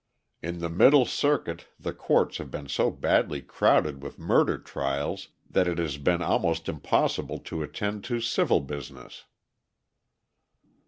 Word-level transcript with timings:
In 0.41 0.57
the 0.61 0.69
middle 0.71 1.05
circuit 1.05 1.67
the 1.79 1.93
courts 1.93 2.39
have 2.39 2.49
been 2.49 2.67
so 2.67 2.89
badly 2.89 3.39
crowded 3.39 4.01
with 4.01 4.17
murder 4.17 4.57
trials 4.57 5.27
that 5.47 5.67
it 5.67 5.77
has 5.77 5.99
been 5.99 6.23
almost 6.23 6.67
impossible 6.67 7.37
to 7.41 7.61
attend 7.61 8.03
to 8.05 8.19
civil 8.19 8.61
business." 8.61 9.25